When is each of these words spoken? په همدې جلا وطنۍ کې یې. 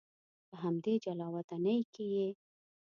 په 0.47 0.55
همدې 0.63 0.93
جلا 1.03 1.27
وطنۍ 1.35 1.79
کې 1.93 2.05
یې. 2.15 2.27